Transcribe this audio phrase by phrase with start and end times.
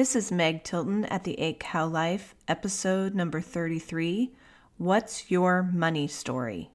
[0.00, 4.32] This is Meg Tilton at the 8 Cow Life, episode number 33
[4.78, 6.70] What's Your Money Story?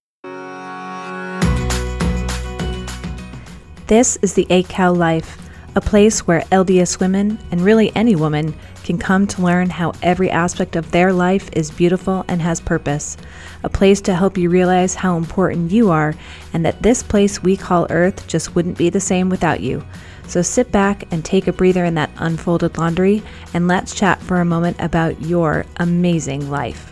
[3.87, 5.41] This is the 8 Cow Life,
[5.73, 8.53] a place where LDS women, and really any woman,
[8.83, 13.17] can come to learn how every aspect of their life is beautiful and has purpose.
[13.63, 16.13] A place to help you realize how important you are
[16.53, 19.83] and that this place we call Earth just wouldn't be the same without you.
[20.27, 23.23] So sit back and take a breather in that unfolded laundry,
[23.53, 26.91] and let's chat for a moment about your amazing life.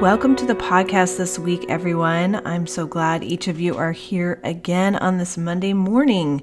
[0.00, 2.44] Welcome to the podcast this week, everyone.
[2.46, 6.42] I'm so glad each of you are here again on this Monday morning.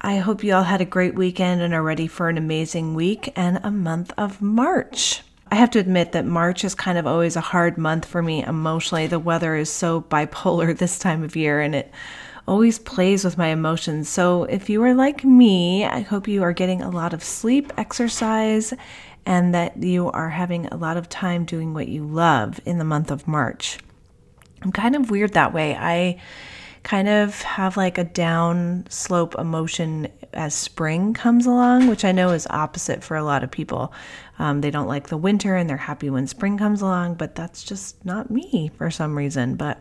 [0.00, 3.32] I hope you all had a great weekend and are ready for an amazing week
[3.34, 5.22] and a month of March.
[5.52, 8.42] I have to admit that March is kind of always a hard month for me
[8.42, 9.06] emotionally.
[9.06, 11.92] The weather is so bipolar this time of year and it
[12.48, 14.08] always plays with my emotions.
[14.08, 17.70] So, if you are like me, I hope you are getting a lot of sleep,
[17.76, 18.72] exercise,
[19.26, 22.84] and that you are having a lot of time doing what you love in the
[22.84, 23.76] month of March.
[24.62, 25.76] I'm kind of weird that way.
[25.76, 26.18] I
[26.82, 32.30] kind of have like a down slope emotion as spring comes along, which I know
[32.30, 33.92] is opposite for a lot of people.
[34.38, 37.62] Um, they don't like the winter and they're happy when spring comes along, but that's
[37.62, 39.54] just not me for some reason.
[39.54, 39.78] But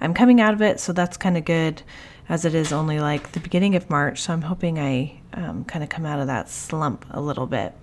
[0.00, 1.82] I'm coming out of it, so that's kind of good
[2.28, 4.20] as it is only like the beginning of March.
[4.20, 7.74] So I'm hoping I um, kind of come out of that slump a little bit.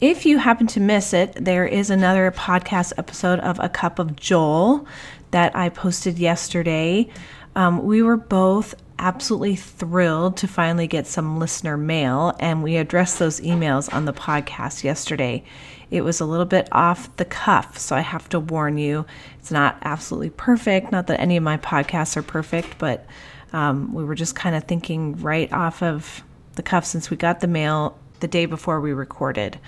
[0.00, 4.16] If you happen to miss it, there is another podcast episode of A Cup of
[4.16, 4.86] Joel
[5.30, 7.08] that I posted yesterday.
[7.54, 13.18] Um, we were both absolutely thrilled to finally get some listener mail, and we addressed
[13.18, 15.42] those emails on the podcast yesterday.
[15.90, 19.06] It was a little bit off the cuff, so I have to warn you,
[19.38, 20.92] it's not absolutely perfect.
[20.92, 23.06] Not that any of my podcasts are perfect, but
[23.52, 26.22] um, we were just kind of thinking right off of
[26.54, 29.58] the cuff since we got the mail the day before we recorded.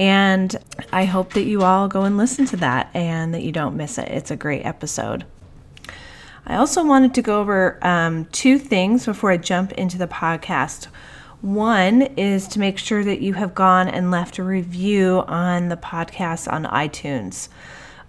[0.00, 0.56] And
[0.94, 3.98] I hope that you all go and listen to that and that you don't miss
[3.98, 4.08] it.
[4.08, 5.26] It's a great episode.
[6.46, 10.86] I also wanted to go over um, two things before I jump into the podcast.
[11.42, 15.76] One is to make sure that you have gone and left a review on the
[15.76, 17.50] podcast on iTunes.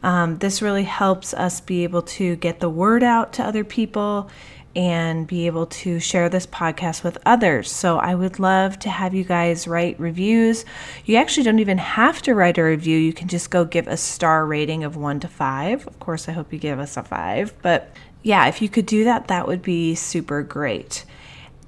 [0.02, 4.30] Um, this really helps us be able to get the word out to other people
[4.76, 7.72] and be able to share this podcast with others.
[7.72, 10.64] So I would love to have you guys write reviews.
[11.06, 13.98] You actually don't even have to write a review, you can just go give a
[13.98, 15.86] star rating of one to five.
[15.88, 17.92] Of course, I hope you give us a five, but
[18.24, 21.06] yeah, if you could do that, that would be super great.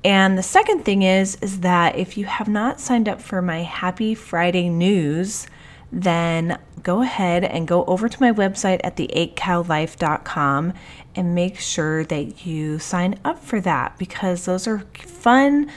[0.04, 3.64] And the second thing is is that if you have not signed up for my
[3.64, 5.48] Happy Friday news,
[5.94, 10.74] then go ahead and go over to my website at the8cowlife.com
[11.16, 15.70] and make sure that you sign up for that because those are fun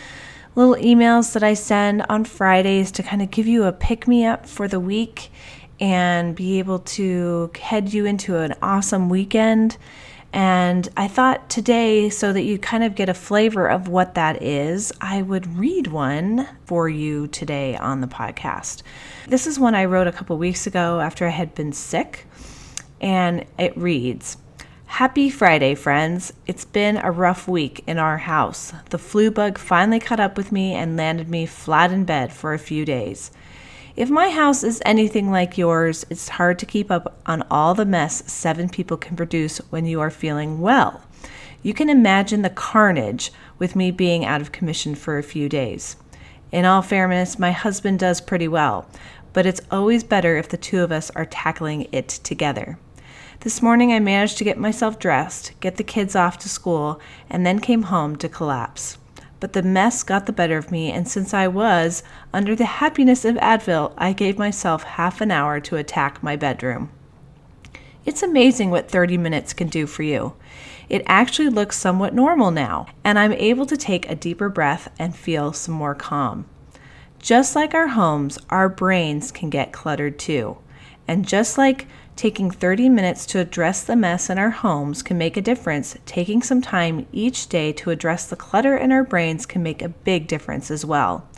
[0.54, 4.24] little emails that I send on Fridays to kind of give you a pick me
[4.24, 5.30] up for the week
[5.78, 9.76] and be able to head you into an awesome weekend
[10.36, 14.42] and I thought today, so that you kind of get a flavor of what that
[14.42, 18.82] is, I would read one for you today on the podcast.
[19.26, 22.26] This is one I wrote a couple weeks ago after I had been sick,
[23.00, 24.36] and it reads
[24.84, 26.34] Happy Friday, friends.
[26.46, 28.74] It's been a rough week in our house.
[28.90, 32.52] The flu bug finally caught up with me and landed me flat in bed for
[32.52, 33.30] a few days.
[33.96, 37.86] If my house is anything like yours, it's hard to keep up on all the
[37.86, 41.00] mess seven people can produce when you are feeling well.
[41.62, 45.96] You can imagine the carnage with me being out of commission for a few days.
[46.52, 48.86] In all fairness, my husband does pretty well,
[49.32, 52.78] but it's always better if the two of us are tackling it together.
[53.40, 57.46] This morning I managed to get myself dressed, get the kids off to school, and
[57.46, 58.98] then came home to collapse
[59.40, 62.02] but the mess got the better of me, and since I was
[62.32, 66.90] under the happiness of Advil, I gave myself half an hour to attack my bedroom.
[68.04, 70.34] It's amazing what 30 minutes can do for you.
[70.88, 75.14] It actually looks somewhat normal now, and I'm able to take a deeper breath and
[75.14, 76.46] feel some more calm.
[77.18, 80.58] Just like our homes, our brains can get cluttered too.
[81.08, 85.36] And just like Taking 30 minutes to address the mess in our homes can make
[85.36, 85.98] a difference.
[86.06, 89.90] Taking some time each day to address the clutter in our brains can make a
[89.90, 91.28] big difference as well.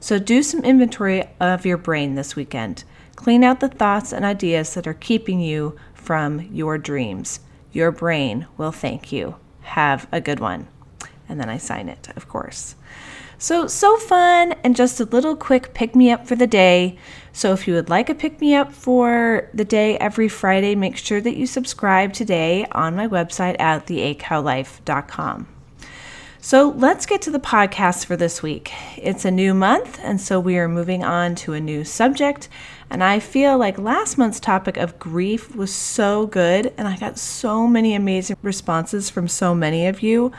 [0.00, 2.84] So, do some inventory of your brain this weekend.
[3.16, 7.40] Clean out the thoughts and ideas that are keeping you from your dreams.
[7.72, 9.36] Your brain will thank you.
[9.60, 10.68] Have a good one.
[11.28, 12.76] And then I sign it, of course.
[13.38, 16.96] So, so fun and just a little quick pick me up for the day.
[17.34, 20.96] So, if you would like a pick me up for the day every Friday, make
[20.96, 25.48] sure that you subscribe today on my website at the8cowlife.com.
[26.44, 28.70] So let's get to the podcast for this week.
[28.98, 32.50] It's a new month, and so we are moving on to a new subject.
[32.90, 37.18] And I feel like last month's topic of grief was so good, and I got
[37.18, 40.32] so many amazing responses from so many of you.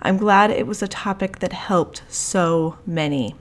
[0.00, 3.34] I'm glad it was a topic that helped so many.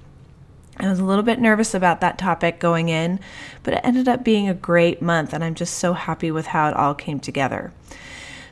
[0.79, 3.19] I was a little bit nervous about that topic going in,
[3.63, 6.69] but it ended up being a great month, and I'm just so happy with how
[6.69, 7.73] it all came together.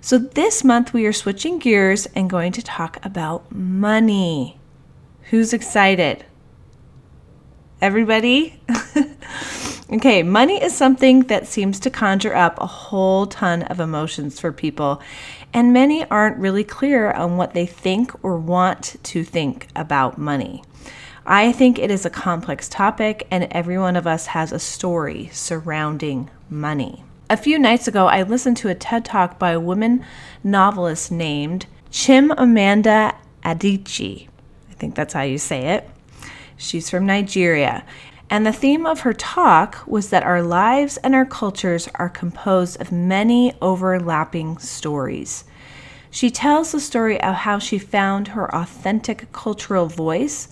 [0.01, 4.59] So, this month we are switching gears and going to talk about money.
[5.29, 6.25] Who's excited?
[7.81, 8.59] Everybody?
[9.93, 14.51] okay, money is something that seems to conjure up a whole ton of emotions for
[14.51, 15.01] people,
[15.53, 20.63] and many aren't really clear on what they think or want to think about money.
[21.29, 25.29] I think it is a complex topic, and every one of us has a story
[25.33, 27.03] surrounding money.
[27.29, 30.05] A few nights ago, I listened to a TED talk by a woman
[30.41, 33.13] novelist named Chimamanda
[33.43, 34.29] Adichie.
[34.71, 35.89] I think that's how you say it.
[36.55, 37.83] She's from Nigeria.
[38.29, 42.79] And the theme of her talk was that our lives and our cultures are composed
[42.79, 45.43] of many overlapping stories.
[46.09, 50.47] She tells the story of how she found her authentic cultural voice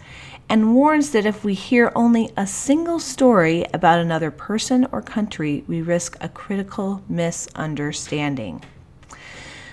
[0.50, 5.64] and warns that if we hear only a single story about another person or country,
[5.68, 8.64] we risk a critical misunderstanding.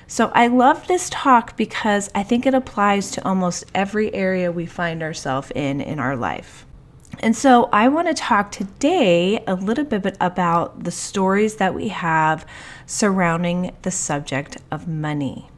[0.06, 4.66] So I love this talk because I think it applies to almost every area we
[4.66, 6.66] find ourselves in in our life.
[7.20, 11.88] And so I want to talk today a little bit about the stories that we
[11.88, 12.46] have
[12.86, 15.48] surrounding the subject of money.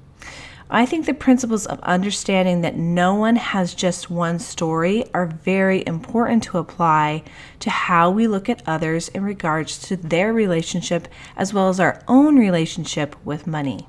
[0.70, 5.84] I think the principles of understanding that no one has just one story are very
[5.86, 7.22] important to apply
[7.60, 11.06] to how we look at others in regards to their relationship
[11.36, 13.86] as well as our own relationship with money.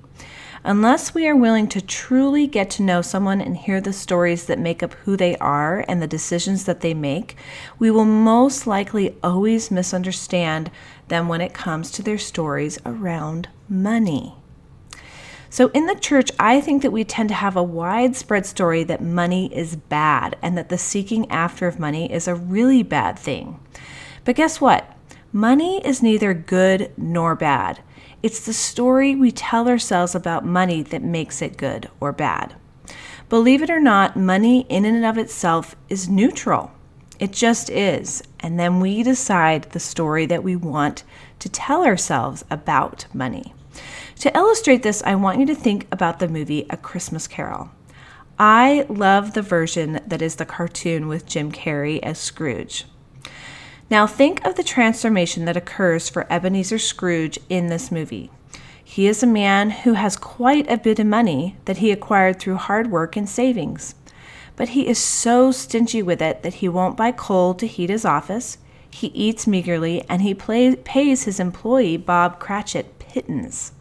[0.66, 4.60] Unless we are willing to truly get to know someone and hear the stories that
[4.60, 7.38] make up who they are and the decisions that they make,
[7.80, 10.72] we will most likely always misunderstand
[11.07, 14.33] them when it comes to their stories around money.
[15.56, 19.02] So, in the church, I think that we tend to have a widespread story that
[19.02, 23.62] money is bad and that the seeking after of money is a really bad thing.
[24.25, 24.94] But guess what?
[25.31, 27.80] Money is neither good nor bad.
[28.22, 32.58] It's the story we tell ourselves about money that makes it good or bad.
[33.30, 36.74] Believe it or not, money in and of itself is neutral.
[37.20, 38.24] It just is.
[38.40, 41.04] And then we decide the story that we want
[41.40, 43.54] to tell ourselves about money.
[44.20, 47.70] To illustrate this, I want you to think about the movie A Christmas Carol.
[48.38, 52.86] I love the version that is the cartoon with Jim Carrey as Scrooge.
[53.90, 58.32] Now, think of the transformation that occurs for Ebenezer Scrooge in this movie.
[58.84, 62.56] He is a man who has quite a bit of money that he acquired through
[62.56, 63.96] hard work and savings.
[64.56, 68.06] But he is so stingy with it that he won't buy coal to heat his
[68.06, 68.57] office,
[68.90, 73.74] he eats meagerly, and he play, pays his employee, Bob Cratchit, pittance.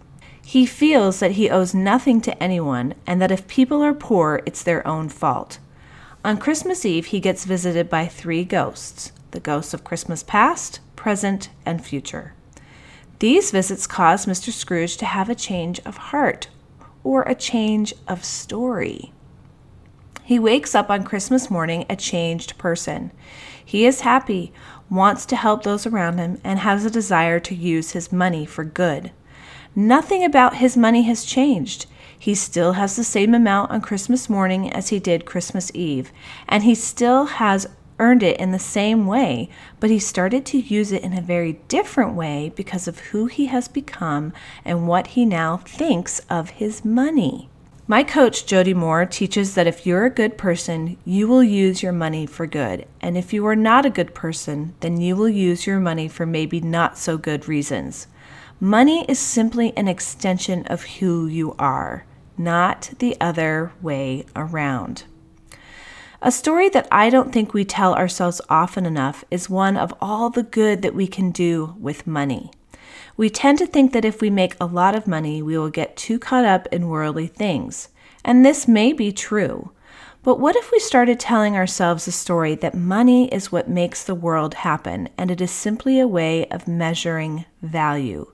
[0.45, 4.63] He feels that he owes nothing to anyone and that if people are poor, it's
[4.63, 5.59] their own fault.
[6.25, 11.49] On Christmas Eve, he gets visited by three ghosts the ghosts of Christmas past, present,
[11.67, 12.35] and future.
[13.19, 14.53] These visits cause Mr.
[14.53, 16.49] Scrooge to have a change of heart
[17.03, 19.14] or a change of story.
[20.27, 23.11] He wakes up on Christmas morning a changed person.
[23.63, 24.55] He is happy,
[24.89, 28.65] wants to help those around him, and has a desire to use his money for
[28.65, 29.13] good.
[29.77, 31.85] Nothing about his money has changed.
[32.19, 36.11] He still has the same amount on Christmas morning as he did Christmas Eve,
[36.49, 37.69] and he still has
[37.99, 41.61] earned it in the same way, but he started to use it in a very
[41.69, 44.33] different way because of who he has become
[44.65, 47.51] and what he now thinks of his money.
[47.87, 51.93] My coach, Jody Moore, teaches that if you're a good person, you will use your
[51.93, 52.87] money for good.
[53.03, 56.25] And if you are not a good person, then you will use your money for
[56.25, 58.07] maybe not so good reasons.
[58.59, 62.07] Money is simply an extension of who you are,
[62.39, 65.05] not the other way around.
[66.23, 70.31] A story that I don't think we tell ourselves often enough is one of all
[70.31, 72.51] the good that we can do with money.
[73.17, 75.97] We tend to think that if we make a lot of money, we will get
[75.97, 77.89] too caught up in worldly things.
[78.25, 79.71] And this may be true.
[80.25, 84.15] But what if we started telling ourselves a story that money is what makes the
[84.15, 88.33] world happen and it is simply a way of measuring value?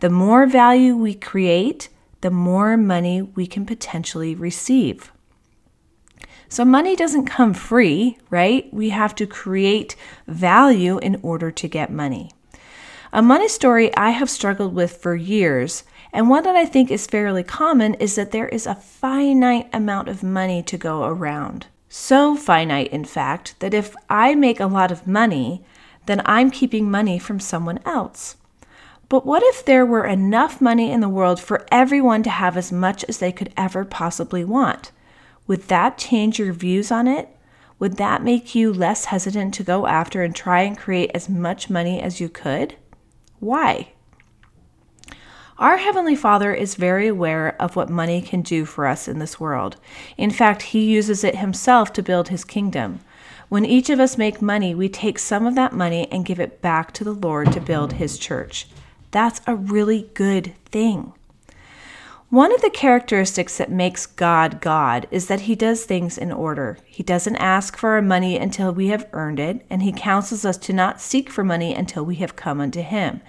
[0.00, 1.88] The more value we create,
[2.20, 5.10] the more money we can potentially receive.
[6.48, 8.72] So, money doesn't come free, right?
[8.72, 9.96] We have to create
[10.28, 12.30] value in order to get money.
[13.16, 17.06] A money story I have struggled with for years And one that I think is
[17.06, 21.66] fairly common is that there is a finite amount of money to go around.
[21.88, 25.64] So finite, in fact, that if I make a lot of money,
[26.04, 28.36] then I'm keeping money from someone else.
[29.08, 32.70] But what if there were enough money in the world for everyone to have as
[32.70, 34.92] much as they could ever possibly want?
[35.46, 37.30] Would that change your views on it?
[37.78, 41.70] Would that make you less hesitant to go after and try and create as much
[41.70, 42.74] money as you could?
[43.40, 43.92] Why?
[45.58, 49.40] Our Heavenly Father is very aware of what money can do for us in this
[49.40, 49.76] world.
[50.18, 53.00] In fact, He uses it Himself to build His kingdom.
[53.48, 56.60] When each of us make money, we take some of that money and give it
[56.60, 58.66] back to the Lord to build His church.
[59.12, 61.14] That's a really good thing.
[62.30, 66.76] One of the characteristics that makes God God is that he does things in order.
[66.84, 70.56] He doesn't ask for our money until we have earned it, and he counsels us
[70.58, 73.20] to not seek for money until we have come unto him.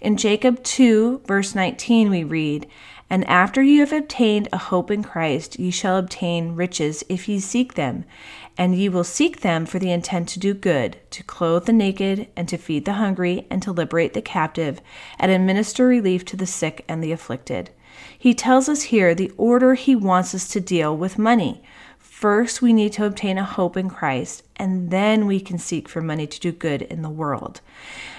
[0.00, 2.66] In Jacob 2, verse 19, we read,
[3.10, 7.40] And after you have obtained a hope in Christ, ye shall obtain riches if ye
[7.40, 8.06] seek them.
[8.56, 12.28] And ye will seek them for the intent to do good, to clothe the naked,
[12.34, 14.80] and to feed the hungry, and to liberate the captive,
[15.18, 17.68] and administer relief to the sick and the afflicted.
[18.18, 21.62] He tells us here the order he wants us to deal with money.
[21.98, 26.00] First, we need to obtain a hope in Christ, and then we can seek for
[26.02, 27.60] money to do good in the world.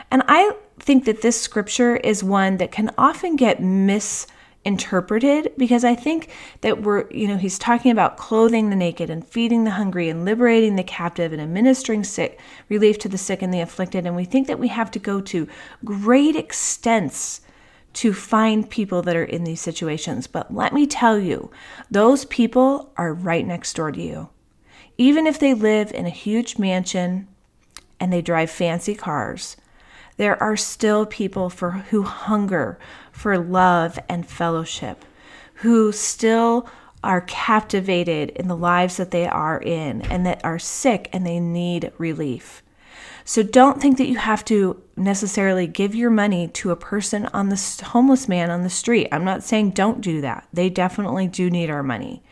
[0.09, 5.95] And I think that this scripture is one that can often get misinterpreted because I
[5.95, 6.29] think
[6.61, 10.23] that we're, you know, he's talking about clothing the naked and feeding the hungry and
[10.23, 14.05] liberating the captive and administering sick relief to the sick and the afflicted.
[14.05, 15.47] And we think that we have to go to
[15.83, 17.41] great extents
[17.93, 20.27] to find people that are in these situations.
[20.27, 21.51] But let me tell you,
[21.89, 24.29] those people are right next door to you.
[24.97, 27.27] Even if they live in a huge mansion
[27.99, 29.57] and they drive fancy cars,
[30.17, 32.77] there are still people for who hunger
[33.11, 35.05] for love and fellowship,
[35.55, 36.69] who still
[37.03, 41.39] are captivated in the lives that they are in and that are sick and they
[41.39, 42.61] need relief.
[43.25, 47.49] So don't think that you have to necessarily give your money to a person on
[47.49, 49.07] the homeless man on the street.
[49.11, 50.47] I'm not saying don't do that.
[50.51, 52.23] They definitely do need our money.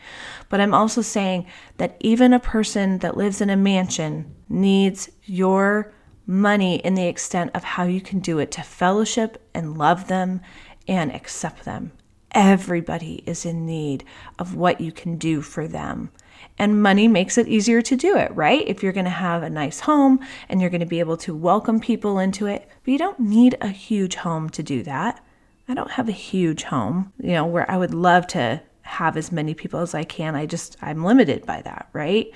[0.48, 5.92] But I'm also saying that even a person that lives in a mansion needs your
[6.26, 10.40] money in the extent of how you can do it to fellowship and love them
[10.86, 11.92] and accept them.
[12.32, 14.04] Everybody is in need
[14.38, 16.10] of what you can do for them.
[16.58, 18.66] And money makes it easier to do it, right?
[18.66, 21.34] If you're going to have a nice home and you're going to be able to
[21.34, 25.24] welcome people into it, but you don't need a huge home to do that.
[25.68, 29.30] I don't have a huge home, you know, where I would love to have as
[29.30, 30.34] many people as I can.
[30.34, 32.30] I just, I'm limited by that, right?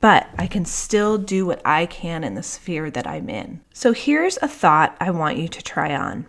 [0.00, 3.60] But I can still do what I can in the sphere that I'm in.
[3.74, 6.26] So here's a thought I want you to try on.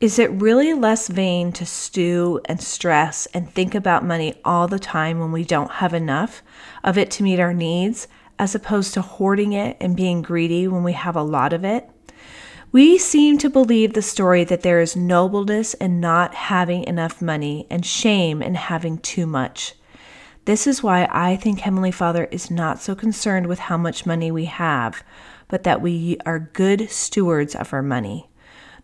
[0.00, 4.78] Is it really less vain to stew and stress and think about money all the
[4.78, 6.42] time when we don't have enough
[6.82, 8.08] of it to meet our needs,
[8.38, 11.88] as opposed to hoarding it and being greedy when we have a lot of it?
[12.72, 17.68] We seem to believe the story that there is nobleness in not having enough money
[17.70, 19.74] and shame in having too much.
[20.44, 24.32] This is why I think Heavenly Father is not so concerned with how much money
[24.32, 25.04] we have,
[25.46, 28.28] but that we are good stewards of our money.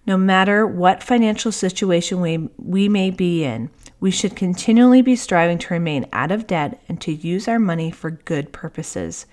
[0.07, 5.59] No matter what financial situation we, we may be in, we should continually be striving
[5.59, 9.27] to remain out of debt and to use our money for good purposes.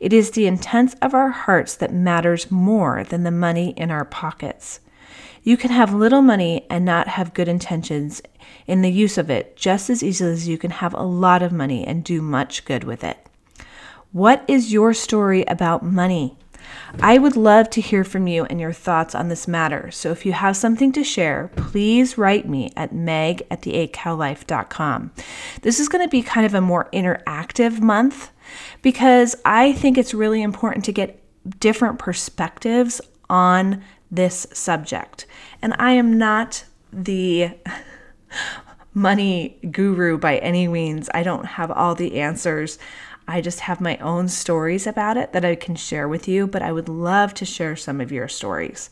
[0.00, 4.06] It is the intent of our hearts that matters more than the money in our
[4.06, 4.80] pockets.
[5.42, 8.22] You can have little money and not have good intentions
[8.66, 11.52] in the use of it just as easily as you can have a lot of
[11.52, 13.18] money and do much good with it.
[14.12, 16.38] What is your story about money?
[17.00, 19.90] I would love to hear from you and your thoughts on this matter.
[19.90, 25.12] So if you have something to share, please write me at meg at the8cowlife.com.
[25.62, 28.30] This is going to be kind of a more interactive month
[28.82, 31.20] because I think it's really important to get
[31.60, 35.26] different perspectives on this subject.
[35.62, 37.50] And I am not the
[38.94, 41.08] money guru by any means.
[41.12, 42.78] I don't have all the answers.
[43.28, 46.62] I just have my own stories about it that I can share with you, but
[46.62, 48.88] I would love to share some of your stories.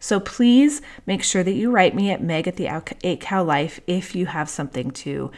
[0.00, 2.68] So please make sure that you write me at meg at the
[3.02, 5.30] 8 cow life if you have something to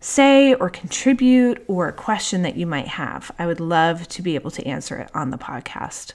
[0.00, 3.30] say or contribute or a question that you might have.
[3.38, 6.12] I would love to be able to answer it on the podcast.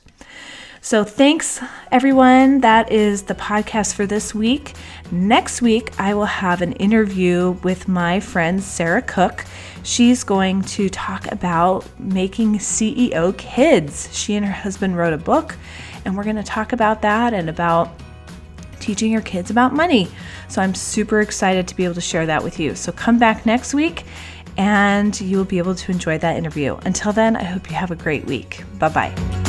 [0.84, 1.62] So, thanks
[1.92, 2.62] everyone.
[2.62, 4.74] That is the podcast for this week.
[5.12, 9.46] Next week, I will have an interview with my friend Sarah Cook.
[9.84, 14.10] She's going to talk about making CEO kids.
[14.12, 15.56] She and her husband wrote a book,
[16.04, 17.92] and we're going to talk about that and about
[18.80, 20.08] teaching your kids about money.
[20.48, 22.74] So I'm super excited to be able to share that with you.
[22.74, 24.04] So come back next week
[24.58, 26.76] and you'll be able to enjoy that interview.
[26.86, 28.64] Until then, I hope you have a great week.
[28.80, 29.41] Bye bye.